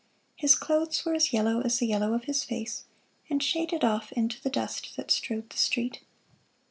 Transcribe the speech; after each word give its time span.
His 0.35 0.55
clothes 0.55 1.05
were 1.05 1.13
as 1.13 1.31
yellow 1.31 1.61
as 1.61 1.77
the 1.77 1.85
yellow 1.85 2.13
of 2.15 2.23
his 2.23 2.43
face, 2.43 2.85
and 3.29 3.43
shaded 3.43 3.83
off 3.83 4.11
into 4.13 4.41
the 4.41 4.49
dust 4.49 4.95
that 4.97 5.11
strewed 5.11 5.51
the 5.51 5.57
street. 5.59 6.01